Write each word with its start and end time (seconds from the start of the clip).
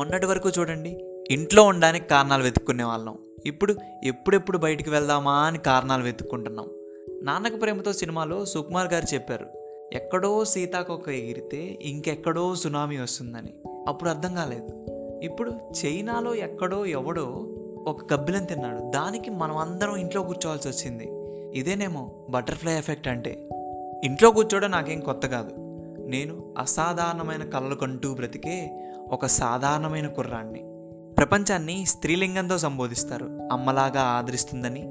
మొన్నటి 0.00 0.26
వరకు 0.26 0.50
చూడండి 0.58 1.04
ఇంట్లో 1.30 1.62
ఉండడానికి 1.62 2.08
కారణాలు 2.08 2.42
వెతుక్కునే 2.42 2.84
వాళ్ళం. 2.84 3.18
ఇప్పుడు 3.46 3.74
ఎప్పుడెప్పుడు 4.04 4.58
బయటికి 4.58 4.90
వెళ్దామా 4.90 5.32
అని 5.32 5.58
కారణాలు 5.58 6.02
వెతుక్కుంటున్నాం. 6.02 6.68
నాన్నకు 7.22 7.56
ప్రేమతో 7.56 7.92
సినిమాలో 7.92 8.44
సుకుమార్ 8.44 8.92
గారు 8.92 9.14
చెప్పారు 9.14 9.46
ఎక్కడో 9.92 10.44
సీతాకొక 10.44 11.08
ఎగిరితే 11.08 11.78
ఇంకెక్కడో 11.82 12.54
సునామీ 12.54 12.98
వస్తుందని. 12.98 13.54
అప్పుడు 13.88 14.10
అర్థం 14.10 14.34
కాలేదు. 14.34 14.86
ఇప్పుడు 15.22 15.52
చైనాలో 15.84 16.34
ఎక్కడో 16.34 16.86
ఎవడో 16.86 17.48
ఒక 17.86 18.14
గబ్బిలం 18.14 18.44
తిన్నాడు. 18.44 18.90
దానికి 18.90 19.30
మనం 19.30 19.56
అందరం 19.56 19.96
ఇంట్లో 19.96 20.22
కూర్చోవాల్సి 20.22 20.68
వచ్చింది. 20.68 21.08
ఇదేనేమో 21.58 22.26
బటర్ఫ్లై 22.30 22.78
ఎఫెక్ట్ 22.78 23.08
అంటే. 23.08 23.48
ఇంట్లో 24.04 24.30
కూర్చోవడం 24.30 24.70
నాకేం 24.70 25.00
కొత్త 25.00 25.26
కాదు. 25.26 25.69
నేను 26.10 26.54
అసాధారణమైన 26.58 27.44
కళలు 27.44 27.74
కంటూ 27.74 28.14
బ్రతికే 28.14 28.56
ఒక 29.10 29.26
సాధారణమైన 29.26 30.06
కుర్రాన్ని 30.06 30.60
ప్రపంచాన్ని 31.14 31.84
స్త్రీలింగంతో 31.86 32.58
సంబోధిస్తారు. 32.58 33.48
అమ్మలాగా 33.52 34.02
ఆదరిస్తుందని 34.02 34.82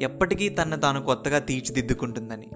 ఎప్పటికీ 0.00 0.48
తన్ను 0.48 0.76
తాను 0.76 1.02
కొత్తగా 1.02 1.38
తీర్చిదిద్దుకుంటుందని. 1.38 2.48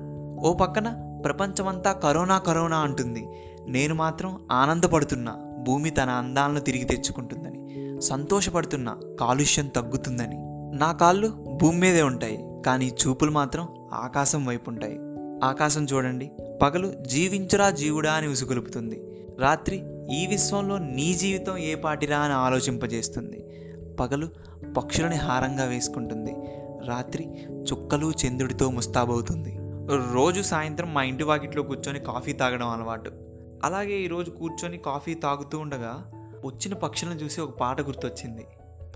ఓ 0.47 0.55
పక్కన 0.55 1.20
ప్రపంచమంతా 1.25 1.92
కరోనా 1.92 2.39
కరోనా 2.39 2.79
అంటుంది. 2.79 3.29
నేను 3.69 3.95
మాత్రం 3.95 4.41
ఆనందపడుతున్నా 4.53 5.37
భూమి 5.59 5.91
తన 5.91 6.11
అందాలను 6.11 6.61
తిరిగి 6.61 6.84
తెచ్చుకుంటుందని 6.84 7.61
సంతోషపడుతున్నా 8.01 9.01
కాలుష్యం 9.20 9.67
తగ్గుతుందని. 9.67 10.37
నా 10.78 10.92
కాళ్ళు 10.92 11.28
భూమి 11.62 11.78
మీదే 11.78 12.03
ఉంటాయి 12.03 12.62
కానీ 12.67 12.87
చూపులు 12.87 13.30
మాత్రం 13.30 13.69
ఆకాశం 13.92 14.47
వైపు 14.47 14.70
ఉంటాయి. 14.70 14.98
ఆకాశం 15.45 15.84
చూడండి. 15.84 16.30
పగలు 16.62 16.92
జీవించురా 17.06 17.70
జీవుడా 17.70 18.12
అని 18.12 18.27
ఉసుగొలుపుతుంది 18.27 19.27
రాత్రి 19.38 19.83
ఈ 20.12 20.27
విశ్వంలో 20.27 20.78
నీ 20.78 21.14
జీవితం 21.14 21.56
ఏ 21.56 21.74
పాటిరా 21.74 22.19
అని 22.19 22.33
ఆలోచింపజేస్తుంది. 22.33 23.44
పగలు 24.00 24.28
పక్షులని 24.77 25.16
హారంగా 25.16 25.64
వేసుకుంటుంది. 25.64 26.36
రాత్రి 26.86 27.28
చుక్కలు 27.52 28.12
చంద్రుడితో 28.27 28.70
ముస్తాబవుతుంది. 28.70 29.58
రోజు 30.12 30.42
సాయంత్రం 30.42 30.94
మా 30.94 31.02
ఇంటి 31.02 31.24
వాకిట్లో 31.24 31.62
కూర్చొని 31.62 32.00
కాఫీ 32.00 32.33
తాగడం 32.33 32.68
అలవాటు. 32.68 33.11
అలాగే 33.64 34.00
ఈరోజు 34.00 34.30
కూర్చొని 34.30 34.78
కాఫీ 34.78 35.14
తాగుతూ 35.14 35.58
ఉండగా 35.58 36.11
వచ్చిన 36.44 36.74
పక్షులను 36.74 37.14
చూసి 37.14 37.41
ఒక 37.41 37.58
పాట 37.58 37.80
గుర్తొచ్చింది. 37.80 38.46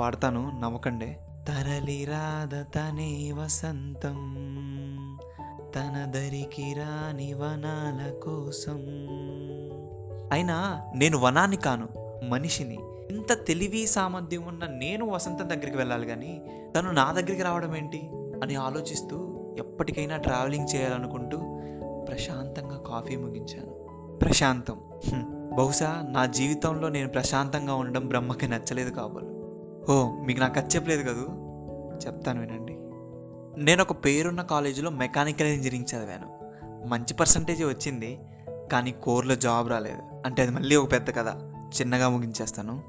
పాడతాను 0.01 0.61
నవ్వకండే. 0.63 1.19
తరలిరాద 1.49 2.65
తనే 2.75 3.33
వసంతం. 3.33 4.37
తన 5.77 6.07
దరికి 6.09 6.75
రాని 6.79 7.35
వనాల 7.35 8.13
కోసం. 8.13 8.77
అయినా 10.33 10.87
నేను 10.97 11.19
వనాన్ని 11.19 11.57
కాను 11.57 11.89
మనిషిని. 12.25 12.79
ఇంత 13.11 13.47
తెలివి 13.47 13.87
సామర్థ్యం 13.87 14.47
ఉన్న 14.47 14.67
నేను 14.67 15.11
వసంతం 15.11 15.51
దగ్గరికి 15.51 15.77
వెళ్ళాలి 15.77 16.07
కానీ 16.07 16.43
తను 16.77 16.91
నా 16.91 17.13
దగ్గరికి 17.13 17.43
రావడం 17.43 17.77
ఏంటి? 17.77 18.11
అని 18.43 18.55
ఆలోచిస్తూ 18.55 19.37
ఎప్పటికైనా 19.59 20.17
ట్రావెలింగ్ 20.17 20.69
చేయాలనుకుంటూ 20.75 21.37
ప్రశాంతంగా 22.05 22.77
కాఫీ 22.79 23.17
ముగించాను. 23.17 23.73
ప్రశాంతం. 24.17 24.81
బహుశా 25.57 26.07
నా 26.11 26.27
జీవితంలో 26.27 26.89
నేను 26.89 27.09
ప్రశాంతంగా 27.09 27.75
ఉండడం 27.75 28.09
బ్రహ్మకి 28.09 28.49
నచ్చలేదు 28.49 28.91
కాబోలు. 28.91 29.41
ఓ 29.93 30.25
మీకు 30.27 30.41
నాకు 30.41 30.59
అది 30.59 30.77
చెప్పలేదు 30.77 31.03
కదూ? 31.03 31.27
చెప్తాను 32.07 32.41
వినండి. 32.41 32.80
నేను 33.61 33.83
ఒక 33.83 33.93
పేరున్న 33.93 34.43
కాలేజీలో 34.43 34.91
మెకానికల్ 34.91 35.49
ఇంజనీరింగ్ 35.49 35.85
చదివాను. 35.85 36.41
మంచి 36.89 37.15
పర్సంటేజ్ 37.15 37.65
వచ్చింది 37.65 38.19
కానీ 38.73 38.93
కోర్లో 38.93 39.35
జాబ్ 39.35 39.71
రాలేదు. 39.71 40.23
అంటే 40.27 40.43
అది 40.43 40.51
మళ్ళీ 40.51 40.77
ఒక 40.77 40.93
పెద్ద 40.93 41.11
కథ. 41.11 41.29
చిన్నగా 41.81 42.09
ముగించేస్తాను. 42.09 42.83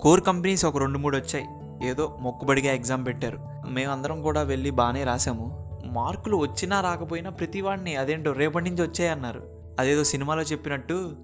కోర్ 0.00 0.20
కంపెనీస్ 0.20 0.64
ఒక 0.64 0.78
రెండు 0.78 0.98
మూడు 0.98 1.16
వచ్చాయి. 1.16 1.46
ఏదో 1.88 2.18
మొక్కుబడిగా 2.20 2.72
ఎగ్జామ్ 2.72 3.06
పెట్టారు. 3.06 3.38
మేమందరం 3.68 4.22
కూడా 4.22 4.42
వెళ్ళి 4.42 4.70
బాగానే 4.70 5.04
రాసాము 5.04 5.80
మార్కులు 5.86 6.36
వచ్చినా 6.36 6.80
రాకపోయినా 6.80 7.30
ప్రతి 7.30 7.60
వాడిని 7.60 7.96
అదేంటో 7.96 8.32
రేపటి 8.32 8.70
నుంచి 8.70 8.82
వచ్చాయన్నారు 8.82 9.42
అదేదో 9.80 10.04
సినిమాలో 10.04 10.42
చెప్పినట్టు 10.42 11.16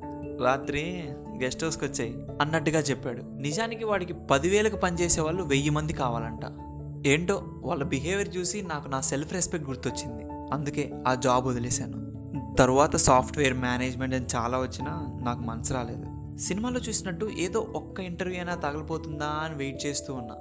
రాత్రి 0.43 1.11
గెస్ట్ 1.43 1.65
హౌస్కి 1.65 1.85
వచ్చాయి 1.85 2.17
అన్నట్టుగా 2.41 2.81
చెప్పాడు. 2.81 3.23
నిజానికి 3.23 3.85
వాడికి 3.85 4.13
పదివేలకు 4.13 4.77
పనిచేసే 4.77 5.21
వాళ్ళు 5.21 5.43
వెయ్యి 5.43 5.71
మంది 5.71 5.93
కావాలంట. 5.93 6.62
ఏంటో 7.07 7.43
వాళ్ళ 7.45 7.85
బిహేవియర్ 7.85 8.37
చూసి 8.37 8.63
నాకు 8.63 8.89
నా 8.89 9.01
సెల్ఫ్ 9.01 9.33
రెస్పెక్ట్ 9.33 9.69
గుర్తొచ్చింది. 9.69 10.25
అందుకే 10.53 10.93
ఆ 11.07 11.15
జాబ్ 11.15 11.47
వదిలేశాను. 11.47 12.13
తర్వాత 12.57 12.97
సాఫ్ట్వేర్ 12.97 13.55
మేనేజ్మెంట్ 13.55 14.15
అని 14.15 14.27
చాలా 14.37 14.59
వచ్చినా 14.59 15.21
నాకు 15.25 15.41
మనసు 15.41 15.75
రాలేదు. 15.75 16.37
సినిమాలో 16.39 16.81
చూసినట్టు 16.81 17.31
ఏదో 17.39 17.61
ఒక్క 17.61 18.01
ఇంటర్వ్యూ 18.01 18.39
అయినా 18.39 18.55
తగలిపోతుందా 18.55 19.27
అని 19.27 19.55
వెయిట్ 19.55 19.87
చేస్తూ 19.87 20.15
ఉన్నా. 20.15 20.37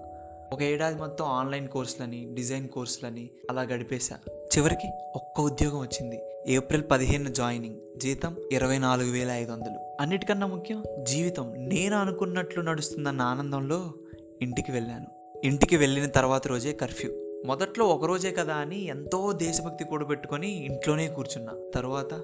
ఒక 0.53 0.63
ఏడాది 0.63 0.95
మొత్తం 0.95 1.25
ఆన్లైన్ 1.25 1.67
కోర్సులని 1.67 2.27
డిజైన్ 2.33 2.69
కోర్సులని 2.69 3.29
అలా 3.49 3.61
గడిపేశా. 3.61 4.17
చివరికి 4.57 4.87
ఒక్క 5.15 5.41
ఉద్యోగం 5.41 5.79
వచ్చింది. 5.79 6.19
ఏప్రిల్ 6.47 6.83
పదిహేను 6.91 7.29
జాయినింగ్ 7.29 7.75
జీతం 7.97 8.35
ఇరవై 8.51 8.77
నాలుగు 8.77 9.11
వేల 9.11 9.31
ఐదు 9.31 9.51
వందలు. 9.51 10.01
అన్నిటికన్నా 10.01 10.47
ముఖ్యం 10.47 10.83
జీవితం 11.03 11.53
నేను 11.57 11.97
అనుకున్నట్లు 11.97 12.61
నడుస్తుందన్న 12.61 13.21
ఆనందంలో 13.21 13.93
ఇంటికి 14.41 14.71
వెళ్ళాను. 14.71 15.20
ఇంటికి 15.43 15.77
వెళ్ళిన 15.77 16.05
తర్వాత 16.05 16.47
రోజే 16.47 16.71
కర్ఫ్యూ. 16.71 17.11
మొదట్లో 17.45 17.85
ఒక 17.85 18.05
రోజే 18.05 18.31
కదా 18.31 18.53
అని 18.53 18.85
ఎంతో 18.85 19.31
దేశభక్తి 19.31 19.83
కూడబెట్టుకొని 19.83 20.65
ఇంట్లోనే 20.65 21.07
కూర్చున్నా. 21.07 21.53
తర్వాత 21.75 22.21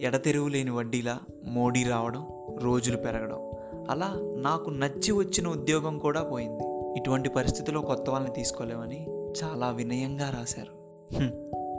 ఎడతెరువు 0.00 0.48
లేని 0.48 0.70
వడ్డీలా 0.70 1.18
మోడీ 1.44 1.84
రావడం 1.84 2.26
రోజులు 2.58 2.96
పెరగడం. 2.96 3.50
అలా 3.90 4.14
నాకు 4.36 4.70
నచ్చి 4.70 5.12
వచ్చిన 5.12 5.48
ఉద్యోగం 5.48 5.98
కూడా 5.98 6.22
పోయింది. 6.22 6.62
ఇటువంటి 7.00 7.28
పరిస్థితిలో 7.28 7.80
కొత్త 7.80 8.10
వాళ్ళని 8.10 8.34
తీసుకోలేమని 8.34 9.06
చాలా 9.44 9.70
వినయంగా 9.70 10.30
రాశారు. 10.30 10.72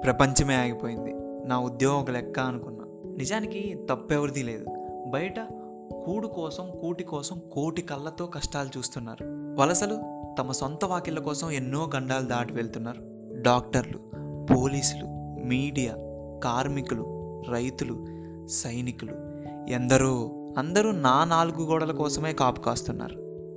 ప్రపంచమే 0.03 0.55
ఆగిపోయింది. 0.55 1.13
నా 1.47 1.59
ఉద్యోగం 1.59 2.01
ఒక 2.01 2.11
లెక్క 2.11 2.39
అనుకున్నా. 2.39 2.85
నిజానికి 3.17 3.79
తప్పెవరిది 3.89 4.43
లేదు. 4.43 4.65
బయట 5.07 5.39
కూడు 6.05 6.27
కోసం 6.27 6.71
కూటి 6.81 7.03
కోసం 7.03 7.41
కోటి 7.53 7.81
కళ్ళతో 7.81 8.25
కష్టాలు 8.25 8.69
చూస్తున్నారు. 8.77 9.25
వలసలు 9.61 10.18
తమ 10.39 10.51
సొంత 10.51 10.85
వాకిళ్ళ 10.85 11.19
కోసం 11.19 11.51
ఎన్నో 11.51 11.89
గండాలు 11.95 12.25
దాటి 12.25 12.53
వెళ్తున్నారు. 12.53 13.01
డాక్టర్లు 13.41 13.97
పోలీసులు 14.53 15.05
మీడియా 15.45 15.93
కార్మికులు 16.43 17.05
రైతులు 17.51 18.07
సైనికులు 18.47 19.11
ఎందరో 19.69 20.31
అందరూ 20.57 20.91
నా 20.91 21.23
నాలుగు 21.23 21.65
గోడల 21.65 21.91
కోసమే 21.91 22.33
కాపు 22.33 22.61
కాస్తున్నారు. 22.61 23.15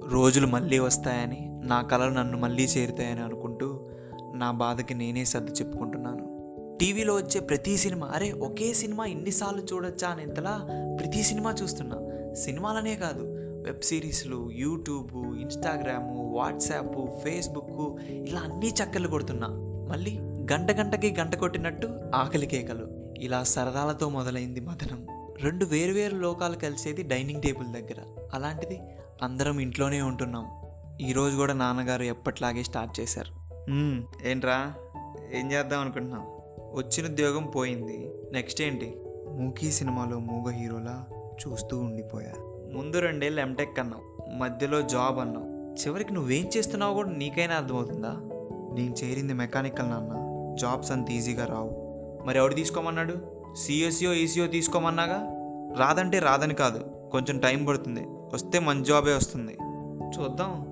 రోజులు 0.09 0.47
మళ్ళీ 0.47 0.79
వస్తాయని 0.79 1.61
నా 1.65 1.83
కలలు 1.83 2.11
నన్ను 2.11 2.39
మళ్ళీ 2.39 2.65
చేరుతాయని 2.65 3.21
అనుకుంటూ 3.21 3.91
నా 4.35 4.51
బాధకి 4.51 4.95
నేనే 4.95 5.25
సర్దు 5.25 5.53
చెప్పుకుంటున్నాను. 5.53 6.33
టీవీలో 6.81 7.15
వచ్చే 7.15 7.41
ప్రతి 7.41 7.77
సినిమా 7.77 8.07
అరే 8.07 8.33
ఒకే 8.33 8.73
సినిమా 8.73 9.05
ఇన్నిసార్లు 9.05 9.63
చూడొచ్చా 9.73 10.09
అనేంతలా 10.09 10.61
ప్రతి 11.01 11.23
సినిమా 11.23 11.55
చూస్తున్నా. 11.63 11.99
సినిమాలనే 12.35 12.97
కాదు 12.97 13.32
వెబ్ 13.63 13.83
సిరీస్లు 13.83 14.51
యూట్యూబ్ 14.51 15.37
ఇన్స్టాగ్రాము 15.37 16.33
వాట్సాప్ 16.35 17.23
ఫేస్బుక్ 17.25 18.03
ఇలా 18.11 18.41
అన్నీ 18.41 18.69
చక్కర్లు 18.69 19.09
కొడుతున్నా. 19.09 19.49
మళ్ళీ 19.91 20.19
గంట 20.53 20.73
గంటకి 20.73 21.15
గంట 21.19 21.37
కొట్టినట్టు 21.37 21.89
ఆకలి 22.15 22.47
కేకలు. 22.47 23.15
ఇలా 23.19 23.43
సరదాలతో 23.43 24.09
మొదలైంది 24.09 24.61
మదనం. 24.61 25.07
రెండు 25.41 25.65
వేరువేరు 25.65 26.17
లోకాలు 26.17 26.57
కలిసేది 26.57 27.03
డైనింగ్ 27.03 27.43
టేబుల్ 27.43 27.69
దగ్గర. 27.69 28.29
అలాంటిది 28.35 28.81
అందరం 29.23 29.59
ఇంట్లోనే 29.59 30.03
ఉంటున్నాం. 30.03 30.47
ఈరోజు 31.01 31.37
కూడా 31.37 31.53
నాన్నగారు 31.53 32.03
ఎప్పట్లాగే 32.03 32.63
స్టార్ట్ 32.63 33.01
చేశారు. 33.01 33.55
"మ్మ్, 33.71 34.03
ఏంట్రా? 34.25 34.75
ఏం 35.35 35.53
చేద్దాం 35.53 35.81
అనుకుంటున్నాం 35.81 36.27
వచ్చిన 36.75 37.07
ఉద్యోగం 37.07 37.47
పోయింది. 37.47 38.11
నెక్స్ట్ 38.33 38.63
ఏంటి? 38.63 38.97
మూకీ 39.31 39.71
సినిమాలో 39.71 40.19
మూగ 40.19 40.51
హీరోలా 40.51 41.07
చూస్తూ 41.15 41.79
ఉండిపోయా. 41.79 42.33
ముందు 42.73 42.99
రెండేళ్ళు 42.99 43.41
ఎంటెక్ 43.41 43.81
అన్నావు 43.81 44.35
మధ్యలో 44.39 44.83
జాబ్ 44.83 45.19
అన్నావు. 45.19 45.53
చివరికి 45.53 46.15
నువ్వేం 46.15 46.51
చేస్తున్నావు 46.57 46.95
కూడా 46.95 47.11
నీకైనా 47.11 47.55
అర్థమవుతుందా? 47.55 48.11
నేను 48.75 48.95
చేరింది 49.05 49.33
మెకానికల్ 49.33 49.91
నాన్న 49.91 50.23
జాబ్స్ 50.61 50.93
అంత 50.93 51.11
ఈజీగా 51.11 51.47
రావు. 51.47 51.83
మరి 52.27 52.39
ఎవడు 52.39 52.55
తీసుకోమన్నాడు? 52.55 53.15
సిఎస్ఈఓ 53.57 54.13
ఈసీఓ 54.13 54.47
తీసుకోమన్నాగా? 54.47 55.29
రాదంటే 55.79 56.19
రాదని 56.19 56.55
కాదు 56.55 57.09
కొంచెం 57.13 57.39
టైం 57.39 57.65
పడుతుంది 57.65 58.01
వస్తే 58.07 58.59
మంచి 58.59 58.85
జాబే 58.85 59.15
వస్తుంది. 59.15 59.57
చూద్దాం. 60.19 60.67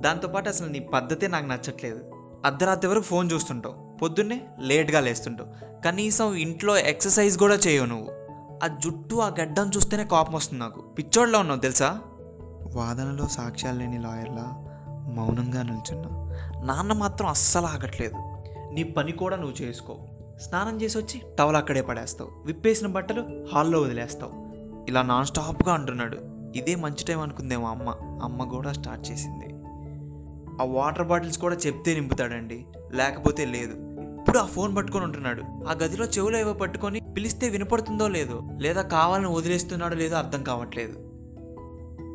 దాంతోపాటు 0.00 0.48
అసలు 0.48 0.68
నీ 0.68 0.78
పద్ధతే 0.78 1.26
నాకు 1.26 1.46
నచ్చట్లేదు. 1.46 2.10
అర్ధరాత్రి 2.44 2.90
వరకు 2.90 3.02
ఫోన్ 3.02 3.30
చూస్తుంటావు 3.32 3.96
పొద్దున్నే 3.96 4.40
లేట్గా 4.60 5.00
లేస్తుంటావు. 5.00 5.82
కనీసం 5.82 6.34
ఇంట్లో 6.34 6.78
ఎక్సర్సైజ్ 6.78 7.38
కూడా 7.38 7.54
చేయవు 7.54 7.86
నువ్వు. 7.86 8.23
ఆ 8.64 8.66
జుట్టు 8.66 9.14
ఆ 9.14 9.28
గడ్డం 9.28 9.70
చూస్తేనే 9.76 10.04
కోపం 10.04 10.32
వస్తుంది 10.32 10.60
నాకు. 10.60 10.80
పిచ్చోడ్లో 10.80 11.38
ఉన్నావు 11.38 11.60
తెలుసా? 11.60 12.00
వాదనలో 12.74 13.28
సాక్ష్యాలు 13.28 13.78
లేని 13.78 13.98
లాయర్లా 13.98 14.52
మౌనంగా 15.14 15.62
నిల్చున్నా. 15.62 16.08
నాన్న 16.64 16.92
మాత్రం 16.92 17.28
అస్సలు 17.28 17.66
ఆగట్లేదు. 17.66 18.16
నీ 18.72 18.82
పని 18.82 19.12
కూడా 19.12 19.36
నువ్వు 19.36 19.62
చేసుకో. 19.62 19.96
స్నానం 20.40 20.82
చేసి 20.82 20.98
వచ్చి 20.98 21.22
టవల్ 21.38 21.56
అక్కడే 21.56 21.80
పడేస్తావు. 21.80 22.30
విప్పేసిన 22.46 22.86
బట్టలు 22.86 23.46
హాల్లో 23.54 23.80
వదిలేస్తావు. 23.80 24.32
ఇలా 24.88 25.02
నాన్ 25.02 25.26
స్టాప్గా 25.26 25.74
అంటున్నాడు. 25.74 26.18
ఇదే 26.56 26.74
మంచి 26.74 27.04
టైం 27.04 27.20
అనుకుందేమో 27.20 27.68
అమ్మ. 27.68 27.94
అమ్మ 28.22 28.44
కూడా 28.44 28.72
స్టార్ట్ 28.72 29.10
చేసింది. 29.10 29.54
ఆ 30.62 30.64
వాటర్ 30.64 31.06
బాటిల్స్ 31.06 31.38
కూడా 31.38 31.54
చెప్తే 31.54 31.94
నింపుతాడండి. 31.94 32.66
లేకపోతే 32.92 33.44
లేదు. 33.44 33.83
ఇప్పుడు 34.24 34.38
ఆ 34.38 34.46
ఫోన్ 34.46 34.76
పట్టుకొని 34.76 35.04
ఉంటున్నాడు. 35.04 35.42
ఆ 35.42 35.72
గదిలో 35.72 36.04
చెవులు 36.04 36.36
ఏవో 36.36 36.52
పట్టుకొని 36.52 37.00
పిలిస్తే 37.16 37.48
వినపడుతుందో 37.48 38.08
లేదో 38.08 38.40
లేదా 38.60 38.82
కావాలని 38.82 39.28
వదిలేస్తున్నాడో 39.28 39.96
లేదో 39.96 40.16
అర్థం 40.16 40.42
కావట్లేదు. 40.42 40.98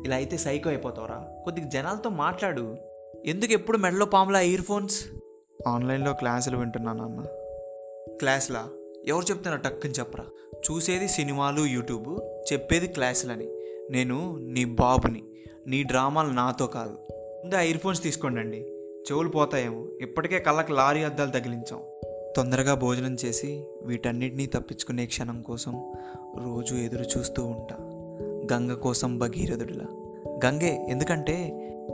ఇలా 0.06 0.16
అయితే 0.16 0.36
సైకో 0.36 0.70
అయిపోతావురా. 0.70 1.28
కొద్దిగా 1.44 1.68
జనాలతో 1.68 2.10
మాట్లాడు. 2.10 2.76
ఎందుకు 3.26 3.52
ఎప్పుడు 3.52 3.78
మెడలో 3.78 4.06
పాములా 4.06 4.40
ఇయర్ 4.40 4.60
ఫోన్స్? 4.60 5.06
ఆన్లైన్లో 5.68 6.12
క్లాసులు 6.12 6.56
వింటున్నాను 6.56 7.04
అన్న 7.04 7.22
క్లాస్లా? 8.18 8.68
ఎవరు 9.06 9.24
చెప్తున్నారు 9.24 9.62
టక్కుని 9.62 9.92
చెప్పరా. 9.92 10.24
చూసేది 10.54 11.08
సినిమాలు 11.08 11.66
యూట్యూబ్ 11.66 12.18
చెప్పేది 12.52 12.86
క్లాసులని. 12.86 13.48
నేను 13.90 14.36
నీ 14.40 14.64
బాబుని 14.64 15.22
నీ 15.66 15.82
డ్రామాలు 15.82 16.30
నాతో 16.30 16.66
కాదు. 16.66 16.98
ముందు 17.12 17.54
ఆ 17.54 17.60
ఇయర్ 17.60 17.78
ఫోన్స్ 17.78 18.02
తీసుకోండి 18.02 18.62
చెవులు 19.00 19.28
పోతాయేమో. 19.28 19.86
ఇప్పటికే 20.00 20.38
కళ్ళకి 20.38 20.72
లారీ 20.72 21.02
అద్దాలు 21.02 21.30
తగిలించాం. 21.30 21.80
తొందరగా 22.36 22.74
భోజనం 22.74 23.14
చేసి 23.14 23.64
వీటన్నిటినీ 23.82 24.46
తప్పించుకునే 24.46 25.06
క్షణం 25.06 25.42
కోసం 25.42 25.92
రోజు 26.36 26.74
ఎదురు 26.74 27.18
చూస్తూ 27.18 27.46
ఉంటా. 27.46 27.76
గంగ 28.52 28.72
కోసం 28.72 29.18
భగీరథుడిలా. 29.18 29.86
గంగే 30.44 30.86
ఎందుకంటే 30.88 31.50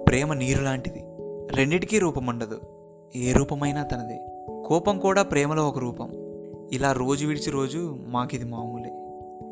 ప్రేమ 0.09 0.33
నీరు 0.33 0.65
లాంటిది. 0.65 1.05
రెండిటికీ 1.57 1.99
రూపం 1.99 2.27
ఉండదు. 2.27 2.61
ఏ 3.17 3.33
రూపమైనా 3.33 3.83
తనదే. 3.83 4.27
కోపం 4.67 4.99
కూడా 4.99 5.23
ప్రేమలో 5.23 5.69
ఒక 5.69 5.79
రూపం. 5.79 6.11
ఇలా 6.73 6.93
రోజు 6.93 7.27
విడిచి 7.27 7.51
రోజు 7.51 7.99
మాకిది 8.07 8.45
మామూలే. 8.45 8.91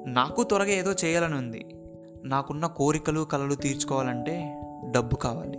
నాకు 0.07 0.43
త్వరగా 0.43 0.71
ఏదో 0.71 0.93
చేయాలని 1.05 1.35
ఉంది. 1.35 1.67
నాకున్న 2.25 2.67
కోరికలు 2.67 3.21
కలలు 3.21 3.55
తీర్చుకోవాలంటే 3.55 4.61
డబ్బు 4.91 5.17
కావాలి. 5.17 5.59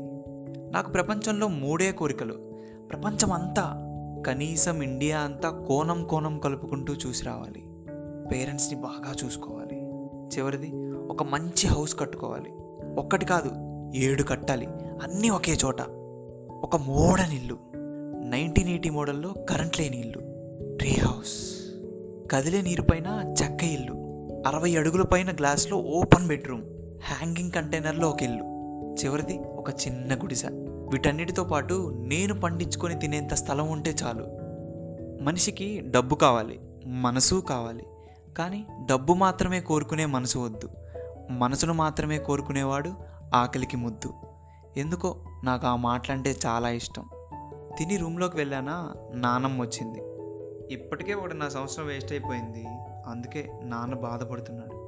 నాకు 0.72 0.92
ప్రపంచంలో 0.92 1.48
మూడే 1.48 1.92
కోరికలు. 1.92 2.34
ప్రపంచం 2.90 3.32
అంతా 3.32 3.85
కనీసం 4.26 4.82
ఇండియా 4.82 5.20
అంతా 5.20 5.50
కోణం 5.50 6.04
కోణం 6.04 6.40
కలుపుకుంటూ 6.40 6.94
చూసి 6.94 7.26
రావాలి. 7.26 7.64
పేరెంట్స్ని 8.32 8.80
బాగా 8.80 9.14
చూసుకోవాలి. 9.26 9.76
చివరిది 10.38 10.72
ఒక 11.08 11.24
మంచి 11.24 11.68
హౌస్ 11.68 12.00
కట్టుకోవాలి. 12.00 12.50
ఒక్కటి 13.00 13.26
కాదు 13.26 13.52
ఏడు 13.96 14.24
కట్టాలి. 14.24 14.66
అన్నీ 15.04 15.30
ఒకే 15.30 15.58
చోట. 15.66 15.82
ఒక 16.64 16.76
మోడర్న్ 16.76 17.34
ఇల్లు. 17.34 17.58
నైన్టీన్ 18.26 18.70
ఎయిటీ 18.70 18.90
మోడల్లో 18.90 19.30
కరెంట్ 19.30 19.80
లేని 19.80 20.00
ఇల్లు. 20.00 20.20
Tree 20.78 20.90
house. 20.90 21.56
కదిలే 22.32 22.62
నీరుపైన 22.62 23.36
చెక్క 23.44 23.64
ఇల్లు. 23.64 23.94
అరవై 24.48 24.76
అడుగుల 24.76 25.02
పైన 25.02 25.32
గ్లాస్లో 25.32 25.78
ఓపెన్ 25.78 26.28
బెడ్రూమ్. 26.28 26.64
హ్యాంగింగ్ 27.04 27.52
కంటైనర్లో 27.52 28.10
ఒక 28.10 28.24
ఇల్లు. 28.24 28.55
చివరిది 29.04 29.40
ఒక 29.40 29.70
చిన్న 29.70 30.16
గుడిసె. 30.16 30.48
వీటన్నిటితో 30.92 31.44
పాటు 31.44 31.94
నేను 31.96 32.40
పండించుకొని 32.40 33.00
తినేంత 33.00 33.34
స్థలం 33.34 33.70
ఉంటే 33.70 33.96
చాలు. 34.04 34.46
మనిషికి 35.24 35.84
డబ్బు 35.86 36.16
కావాలి 36.16 36.60
మనసు 36.86 37.44
కావాలి. 37.50 37.86
కానీ 38.38 38.66
డబ్బు 38.86 39.14
మాత్రమే 39.14 39.62
కోరుకునే 39.62 40.06
మనసు 40.06 40.40
వద్దు. 40.40 40.70
మనసును 41.30 41.74
మాత్రమే 41.74 42.20
కోరుకునేవాడు 42.20 42.94
ఆకలికి 43.34 43.78
ముద్దు. 43.78 44.14
ఎందుకో 44.78 45.16
నాకు 45.44 45.68
ఆ 45.68 45.76
మాటలంటే 45.76 46.36
చాలా 46.46 46.70
ఇష్టం. 46.70 47.06
తిని 47.78 47.98
రూమ్లోకి 47.98 48.38
వెళ్ళానా 48.38 48.94
నానమ్మ 49.14 49.62
వచ్చింది. 49.62 50.02
ఇప్పటికే 50.74 51.14
ఒకటి 51.14 51.38
నా 51.38 51.50
సంవత్సరం 51.50 51.86
వేస్ట్ 51.86 52.12
అయిపోయింది. 52.12 52.66
అందుకే 53.08 53.52
నాన్న 53.64 53.96
బాధపడుతున్నాడు. 53.96 54.86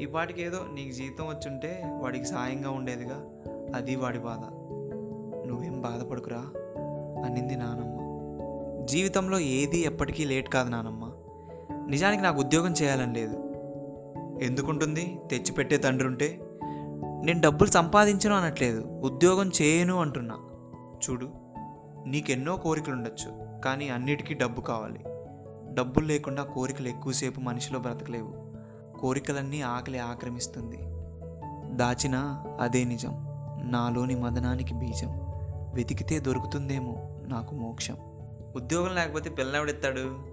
ఈ 0.00 0.06
ఏదో 0.38 0.58
నీకు 0.74 0.90
జీతం 0.90 1.24
వచ్చుంటే 1.24 1.82
వాడికి 2.02 2.24
సాయంగా 2.24 2.70
ఉండేదిగా. 2.70 3.24
అది 3.74 3.96
వాడి 3.96 4.18
బాధ. 4.18 4.40
నువ్వేం 5.48 5.80
బాధపడుకురా? 5.80 6.38
అనింది 7.24 7.56
నానమ్మ. 7.56 8.00
జీవితంలో 8.86 9.38
ఏది 9.38 9.78
ఎప్పటికీ 9.78 10.24
లేట్ 10.24 10.48
కాదు 10.48 10.68
నానమ్మ. 10.68 11.12
నిజానికి 11.88 12.22
నాకు 12.22 12.40
ఉద్యోగం 12.40 12.72
చేయాలని 12.72 13.14
లేదు. 13.14 13.36
ఎందుకుంటుంది? 14.42 15.20
తెచ్చిపెట్టే 15.30 15.76
తండ్రి 15.76 16.08
ఉంటే 16.08 16.40
నేను 17.24 17.40
డబ్బులు 17.40 17.70
సంపాదించను 17.70 18.34
అనట్లేదు. 18.34 19.00
ఉద్యోగం 19.00 19.50
చేయను 19.62 20.00
అంటున్నా. 20.00 20.34
చూడు 21.10 21.30
నీకెన్నో 22.06 22.56
కోరికలు 22.56 22.94
ఉండొచ్చు 22.94 23.60
కానీ 23.64 23.88
అన్నిటికీ 23.88 24.34
డబ్బు 24.34 24.60
కావాలి. 24.60 25.00
డబ్బులు 25.74 26.06
లేకుండా 26.06 26.42
కోరికలు 26.42 26.88
ఎక్కువసేపు 26.88 27.40
మనిషిలో 27.40 27.78
బ్రతకలేవు. 27.78 28.50
కోరికలన్నీ 29.00 29.60
ఆకలి 29.60 29.98
ఆక్రమిస్తుంది. 29.98 30.78
దాచినా 31.76 32.44
అదే 32.60 32.84
నిజం. 32.84 33.29
నాలోని 33.62 34.14
మదనానికి 34.14 34.74
బీజం. 34.74 35.08
వెతికితే 35.74 36.18
దొరుకుతుందేమో 36.18 36.96
నాకు 37.28 37.54
మోక్షం. 37.54 37.96
ఉద్యోగం 38.56 38.94
లేకపోతే 38.94 39.30
పిల్లనెవడెత్తాడు 39.30 40.30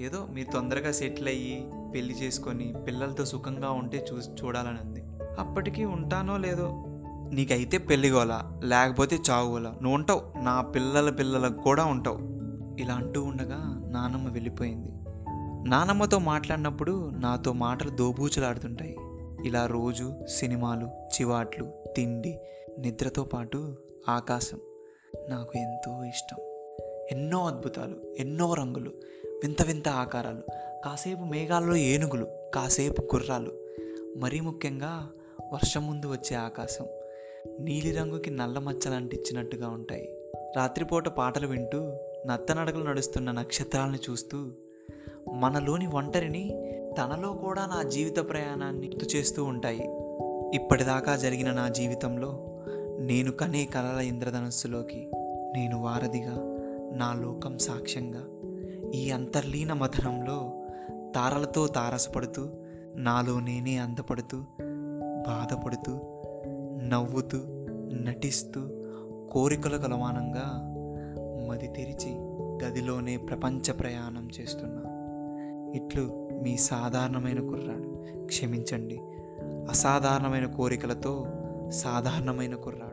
ఏదో 0.00 0.26
మీరు 0.30 0.52
తొందరగా 0.52 0.92
సెటిల్ 0.92 1.28
అయ్యి 1.28 1.70
పెళ్ళి 1.94 2.14
చేసుకొని 2.14 2.74
పిల్లలతో 2.86 3.24
సుఖంగా 3.24 3.70
ఉంటే 3.70 4.06
చూ 4.12 4.18
చూడాలని 4.18 4.78
ఉంది 4.84 5.02
అప్పటికీ 5.38 5.84
ఉంటానో 5.84 6.36
లేదో? 6.36 6.84
నీకైతే 7.32 7.78
పెళ్ళిగోలా 7.78 8.60
లేకపోతే 8.64 9.18
చావుగోలా 9.30 9.70
నువ్వు 9.70 9.94
ఉంటావు 9.94 10.38
నా 10.38 10.60
పిల్లల 10.60 11.10
పిల్లలకు 11.10 11.62
కూడా 11.62 11.84
ఉంటావు. 11.84 12.18
ఇలా 12.80 12.94
అంటూ 12.94 13.24
ఉండగా 13.24 13.86
నానమ్మ 13.88 14.28
వెళ్ళిపోయింది. 14.28 14.88
నానమ్మతో 15.68 16.18
మాట్లాడినప్పుడు 16.18 17.10
నాతో 17.10 17.52
మాటలు 17.52 17.90
దోబూచులాడుతుంటాయి. 17.90 18.96
ఇలా 19.44 19.66
రోజు 19.66 20.14
సినిమాలు 20.26 20.86
చివాట్లు 20.86 21.72
తిండి 21.96 22.40
నిద్రతో 22.80 23.24
పాటు 23.24 23.74
ఆకాశం 24.08 24.58
నాకు 25.28 25.58
ఎంతో 25.58 26.04
ఇష్టం. 26.04 26.36
ఎన్నో 27.12 27.46
అద్భుతాలు 27.46 27.96
ఎన్నో 28.18 28.54
రంగులు 28.54 28.90
వింత 29.26 29.62
వింత 29.62 29.88
ఆకారాలు 29.88 30.42
కాసేపు 30.84 31.20
మేఘాల్లో 31.20 31.76
ఏనుగులు 31.76 32.26
కాసేపు 32.54 33.02
గుర్రాలు 33.02 33.52
మరీ 34.16 34.40
ముఖ్యంగా 34.40 35.08
వర్షం 35.52 35.86
ముందు 35.86 36.06
వచ్చే 36.06 36.36
ఆకాశం. 36.36 36.86
నీలిరంగుకి 37.60 38.30
నల్ల 38.30 38.58
మచ్చలు 38.58 38.94
అంటించినట్టుగా 38.94 39.68
ఉంటాయి. 39.68 40.08
రాత్రిపూట 40.56 41.08
పాటలు 41.08 41.46
వింటూ 41.46 41.78
నత్తనడకలు 42.26 42.84
నడుస్తున్న 42.84 43.30
నక్షత్రాలను 43.30 43.98
చూస్తూ 44.10 44.52
మనలోని 45.32 45.86
ఒంటరిని 45.86 46.48
తనలో 46.98 47.32
కూడా 47.32 47.66
నా 47.66 47.82
జీవిత 47.82 48.28
ప్రయాణాన్ని 48.28 48.86
గుర్తు 48.86 49.16
చేస్తూ 49.16 49.44
ఉంటాయి. 49.44 49.80
ఇప్పటిదాకా 50.54 51.16
జరిగిన 51.16 51.52
నా 51.52 51.68
జీవితంలో 51.68 52.49
నేను 53.00 53.32
కనే 53.32 53.64
కలల 53.64 54.00
ఇంద్రధనస్సులోకి 54.00 55.10
నేను 55.54 55.82
వారధిగా 55.82 56.32
నా 56.94 57.12
లోకం 57.12 57.58
సాక్ష్యంగా 57.58 58.24
ఈ 58.94 59.10
అంతర్లీన 59.10 59.72
మథనంలో 59.72 60.52
తారలతో 61.14 61.66
తారసపడుతూ 61.66 62.48
నాలో 62.94 63.40
నేనే 63.40 63.78
అందపడుతూ 63.78 64.44
బాధపడుతూ 65.26 65.92
నవ్వుతూ 66.82 67.38
నటిస్తూ 67.92 68.60
కోరికల 69.32 69.76
కలమానంగా 69.76 70.66
మది 71.48 71.68
తెరిచి 71.68 72.14
గదిలోనే 72.64 73.16
ప్రపంచ 73.16 73.72
ప్రయాణం 73.72 74.28
చేస్తున్నా. 74.40 74.82
ఇట్లు 75.74 76.28
మీ 76.42 76.56
సాధారణమైన 76.56 77.40
కుర్రాడు. 77.40 78.04
క్షమించండి. 78.24 79.00
అసాధారణమైన 79.70 80.46
కోరికలతో 80.46 81.26
సాధారణమైన 81.68 82.54
కుర్రాడు. 82.54 82.89